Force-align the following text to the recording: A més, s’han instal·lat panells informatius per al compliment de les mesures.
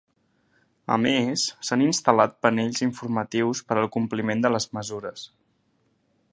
A 0.95 0.95
més, 1.01 1.43
s’han 1.67 1.83
instal·lat 1.89 2.33
panells 2.47 2.83
informatius 2.87 3.63
per 3.69 3.77
al 3.83 3.89
compliment 3.99 4.45
de 4.47 4.55
les 4.57 4.71
mesures. 4.79 5.31